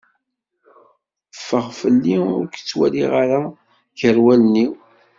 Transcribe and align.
Ffeɣ 1.37 1.67
fell-i 1.79 2.15
ur 2.35 2.43
k-tt 2.53 2.71
waliɣ 2.77 3.11
ara 3.23 3.41
gar 3.99 4.17
wallen-iw. 4.23 4.73